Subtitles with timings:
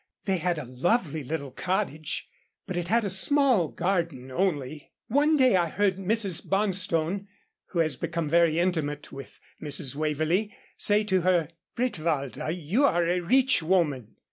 [0.25, 2.27] They had a lovely little cottage,
[2.65, 4.91] but it had a small garden only.
[5.09, 6.41] One day I heard Mrs.
[6.49, 7.27] Bonstone,
[7.67, 9.93] who has become very intimate with Mrs.
[9.95, 14.15] Waverlee, say to her, "Bretwalda, you are a rich woman.